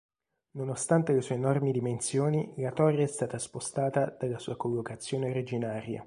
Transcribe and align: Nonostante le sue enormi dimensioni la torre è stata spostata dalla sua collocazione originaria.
Nonostante 0.53 1.13
le 1.13 1.21
sue 1.21 1.35
enormi 1.35 1.71
dimensioni 1.71 2.55
la 2.57 2.71
torre 2.71 3.03
è 3.03 3.05
stata 3.05 3.37
spostata 3.37 4.09
dalla 4.19 4.39
sua 4.39 4.57
collocazione 4.57 5.29
originaria. 5.29 5.99